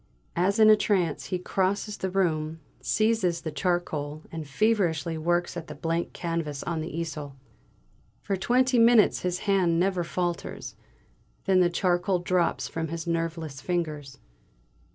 As 0.35 0.57
in 0.57 0.71
a 0.71 0.75
trance 0.75 1.25
he 1.25 1.37
crosses 1.37 1.95
the 1.97 2.09
room, 2.09 2.59
seizes 2.81 3.43
charcoal, 3.53 4.23
and 4.31 4.47
feverishly 4.47 5.15
works 5.15 5.55
at 5.55 5.67
the 5.67 5.75
blank 5.75 6.11
canvas 6.11 6.63
on 6.63 6.81
the 6.81 6.89
easel. 6.89 7.35
For 8.23 8.35
twenty 8.35 8.79
minutes 8.79 9.19
his 9.21 9.41
hand 9.41 9.79
never 9.79 10.03
falters, 10.03 10.75
then 11.45 11.59
the 11.59 11.69
charcoal 11.69 12.17
drops 12.17 12.67
from 12.67 12.87
his 12.87 13.05
nerveless 13.05 13.61
fingers! 13.61 14.17